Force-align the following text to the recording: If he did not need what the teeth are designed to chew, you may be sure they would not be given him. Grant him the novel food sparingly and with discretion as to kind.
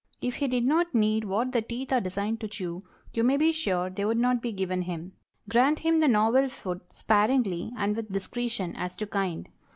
If 0.19 0.37
he 0.37 0.47
did 0.47 0.65
not 0.65 0.95
need 0.95 1.25
what 1.25 1.51
the 1.51 1.61
teeth 1.61 1.93
are 1.93 2.01
designed 2.01 2.39
to 2.41 2.47
chew, 2.47 2.83
you 3.13 3.23
may 3.23 3.37
be 3.37 3.51
sure 3.51 3.87
they 3.87 4.03
would 4.03 4.17
not 4.17 4.41
be 4.41 4.51
given 4.51 4.81
him. 4.81 5.13
Grant 5.47 5.77
him 5.77 5.99
the 5.99 6.07
novel 6.07 6.49
food 6.49 6.81
sparingly 6.89 7.71
and 7.77 7.95
with 7.95 8.11
discretion 8.11 8.73
as 8.75 8.95
to 8.95 9.05
kind. 9.05 9.47